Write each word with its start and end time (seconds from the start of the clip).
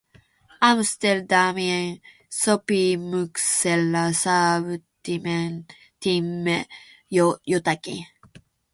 Amsterdamin 0.67 1.87
sopimuksella 2.39 4.01
saavutimme 4.23 6.57
jo 7.15 7.25
jotakin. 7.51 8.01